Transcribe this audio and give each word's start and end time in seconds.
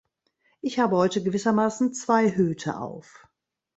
Ich 0.61 0.79
habe 0.79 0.97
heute 0.97 1.21
gewissermaßen 1.21 1.93
zwei 1.93 2.31
Hüte 2.31 2.79
auf. 2.79 3.27